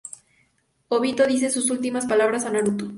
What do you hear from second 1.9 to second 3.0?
palabras a Naruto.